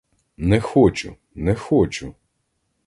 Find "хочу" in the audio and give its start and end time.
0.59-1.15, 1.55-2.15